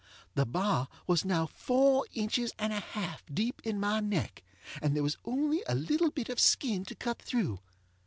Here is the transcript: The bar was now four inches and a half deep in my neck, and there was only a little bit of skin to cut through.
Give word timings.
The 0.33 0.47
bar 0.47 0.87
was 1.05 1.23
now 1.23 1.45
four 1.45 2.07
inches 2.15 2.53
and 2.57 2.73
a 2.73 2.79
half 2.79 3.23
deep 3.31 3.61
in 3.63 3.79
my 3.79 3.99
neck, 3.99 4.41
and 4.81 4.95
there 4.95 5.03
was 5.03 5.19
only 5.25 5.61
a 5.67 5.75
little 5.75 6.09
bit 6.09 6.27
of 6.29 6.39
skin 6.39 6.83
to 6.85 6.95
cut 6.95 7.21
through. 7.21 7.59